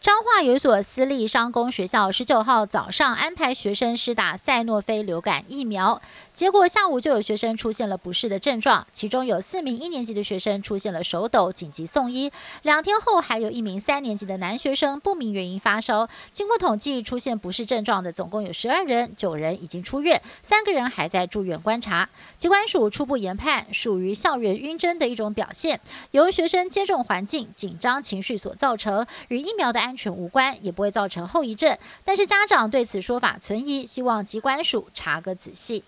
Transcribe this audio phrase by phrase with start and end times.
[0.00, 6.00] 彰化有一所私立商工学校，十九号早上安排学生施打赛诺菲流感疫苗，
[6.32, 12.32] 结果下午就有学生出现了不适的症状，其中有四名一年级的学生出现了手抖，紧急送医。
[12.62, 16.08] 两天后，还有一名三年级的男学生不明原因发烧。
[16.32, 22.08] 经过统计，出现不适症状的总共有十二人，九人已经出院，三个人还在住院观察。
[22.38, 25.78] 机关署初步研判，属于校园晕针的一种表现，
[26.12, 29.89] 由学生接种环境紧张情绪所造成，与疫苗的安。
[29.90, 31.76] 安全无关，也不会造成后遗症。
[32.04, 35.82] 但是家长对此说法存疑，希望机关署查个仔细。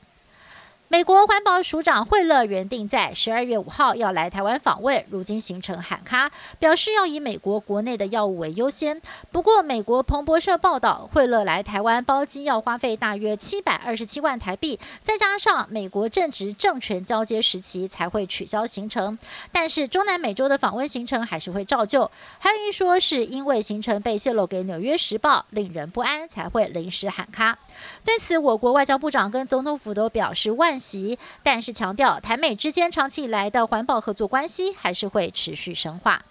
[0.93, 9.01] 美国环保署长惠勒原定在十二月五号要来台湾访问，如今行程喊卡，表示要以美国国内的药物为优先。
[9.31, 19.19] 不过，美国彭博社报道，惠勒来台湾包机要花费大约七百二十七万台币，再加上美国正值政权交接时期，才会取消行程。
[19.51, 22.11] 但是，中南美洲的访问行程还是会照旧。
[22.39, 27.57] 还有一说，是因为行程被泄露给《纽约时报》，令人不安，才会临时喊卡。
[28.05, 36.25] 对此，我国外交部长跟总统府都表示万喜，但是强调台美之间长期以来的环保合作关系还是会持续深化。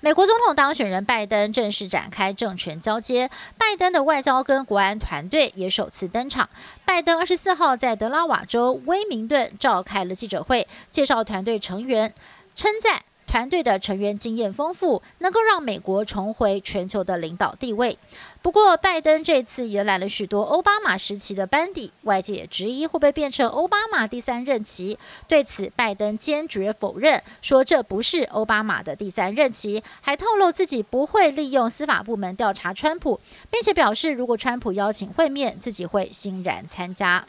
[0.00, 6.50] 美国总统当选人拜登正式展开政权交接，拜登的外交跟国安团队也首次登场。
[6.84, 12.12] 拜登二十四号在德拉瓦州威明顿召开了记者会，介绍团队成员，
[12.56, 13.02] 称赞。
[13.32, 17.98] 团队的成员经验丰富，能够让美国重回全球的领导地位。
[18.42, 24.98] 不过，拜登这次迎来了许多奥巴马时期的班底，外界也质疑会不会变成奥巴马第三任期。
[25.26, 33.18] 对此，拜登坚决否认，说这不是奥巴马的第三任期，还透露自己不会利用司法部门调查川普，
[33.50, 37.24] 并且表示如果川普邀请会面，自己会欣然参加。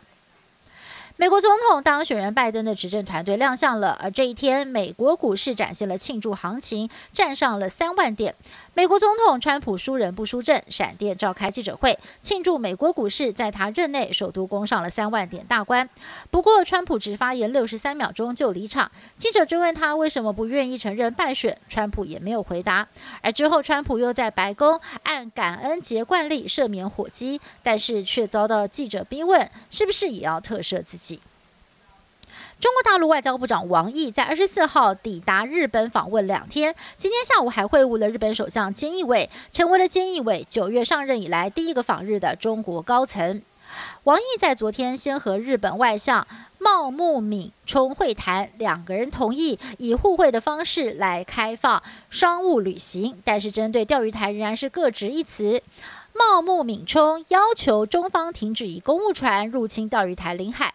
[1.16, 8.34] 美国总统当选人拜登的执政团队亮相了，而这一天，美国股市展现了庆祝行情，站上了三万点。
[8.74, 15.88] 美国总统川普输人不输阵，闪电召开记者会庆祝美国股市在他任内首都攻上了三万点大关。
[16.32, 18.92] 不过，川普只发言六十三秒钟就离场。
[19.20, 22.88] 记者追问他为什么不愿意承认败选，川普也没有回答。
[23.22, 31.03] 而之后，川普又在白宫按感恩节惯例赦免火鸡，但是却遭到记者逼问，是不是也要特赦自己？
[32.64, 43.42] 中国大陆外交部长王毅在二十四号抵达日本访问两天，今天下午还会晤了日本首相菅义伟，成为了菅义伟九月上任以来第一个访日的中国高层。
[44.04, 46.26] 王毅在昨天先和日本外相
[46.58, 55.62] 茂木敏充会谈，两个人同意以互惠的方式来开放商务旅行，但是针对钓鱼台仍然是各执一词。
[56.14, 60.74] 茂木敏充要求中方停止以公务船入侵钓鱼台领海。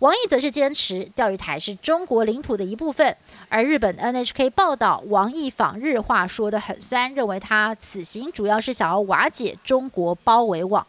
[0.00, 3.14] 王毅则是坚持钓鱼台是中国领土的一部分，
[3.50, 10.86] 而日本 NHK 报道王毅访日话说得很酸，认为他此行主要是想要瓦解中国包围网。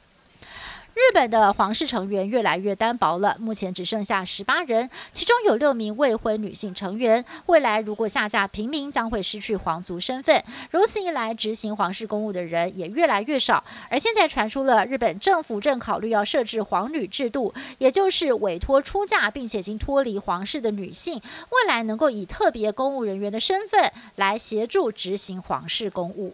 [0.93, 7.23] 日本的皇室成员越来越单薄了，目前只剩下十八人，其中有六名未婚女性成员。
[7.45, 10.43] 未来如果下嫁平民，将会失去皇族身份。
[10.69, 13.63] 如此一来，执行皇室公务的人也越来越少。
[13.89, 26.33] 而现在传出了日本政府正考虑要设置皇女制度，也就是委托出嫁并且已经脱离皇室的女性，未来能够以特别公务人员的身份来协助执行皇室公务。